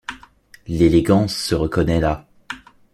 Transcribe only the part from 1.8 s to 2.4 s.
là.